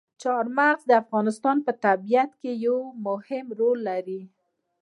چار 0.21 0.45
مغز 0.57 0.83
د 0.87 0.91
افغانستان 1.03 1.57
په 1.65 1.71
طبیعت 1.85 2.31
کې 2.41 2.51
یو 2.65 2.77
مهم 3.07 3.45
رول 3.59 3.79
لري. 3.89 4.21